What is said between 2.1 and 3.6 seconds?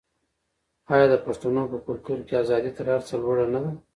کې ازادي تر هر څه لوړه نه